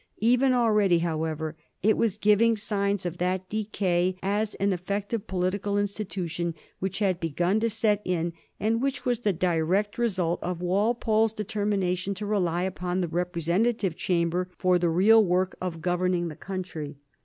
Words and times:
Even 0.17 0.51
already, 0.51 0.97
however, 0.97 1.55
it 1.83 1.95
was 1.95 2.17
giving 2.17 2.57
signs 2.57 3.05
of 3.05 3.19
that 3.19 3.47
decay 3.49 4.15
as 4.23 4.55
an 4.55 4.73
effective 4.73 5.27
political 5.27 5.77
institution 5.77 6.55
which 6.79 6.97
had 6.97 7.19
begun 7.19 7.59
to 7.59 7.69
set 7.69 8.01
in, 8.03 8.33
and 8.59 8.81
which 8.81 9.05
was 9.05 9.19
the 9.19 9.31
direct 9.31 9.99
result 9.99 10.41
of 10.41 10.59
Walpole's 10.59 11.33
determination 11.33 12.15
to 12.15 12.25
rely 12.25 12.63
upon 12.63 13.01
the 13.01 13.07
representative 13.07 13.95
Chamber 13.95 14.49
for 14.57 14.79
the 14.79 14.89
real 14.89 15.23
work 15.23 15.55
of 15.61 15.81
governing 15.81 16.29
the 16.29 16.35
country. 16.35 16.97